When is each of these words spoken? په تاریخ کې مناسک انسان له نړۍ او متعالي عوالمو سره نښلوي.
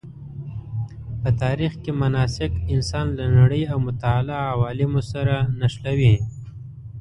په 1.21 1.29
تاریخ 1.41 1.73
کې 1.83 1.91
مناسک 2.03 2.51
انسان 2.73 3.05
له 3.19 3.25
نړۍ 3.37 3.63
او 3.71 3.77
متعالي 3.87 4.37
عوالمو 4.51 5.01
سره 5.11 5.35
نښلوي. 5.59 6.15